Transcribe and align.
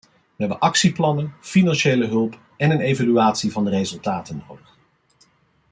We 0.09 0.35
hebben 0.37 0.59
actieplannen, 0.59 1.33
financiële 1.41 2.07
hulp 2.07 2.39
en 2.57 2.71
een 2.71 2.79
evaluatie 2.81 3.51
van 3.51 3.63
de 3.65 3.69
resultaten 3.69 4.43
nodig. 4.49 4.77